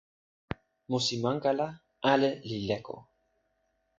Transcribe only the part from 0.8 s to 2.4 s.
musi Manka la ale